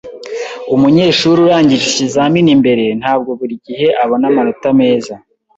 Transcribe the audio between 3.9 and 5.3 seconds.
abona amanota meza.